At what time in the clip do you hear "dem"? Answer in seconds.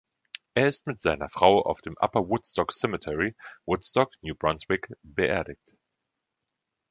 1.83-1.95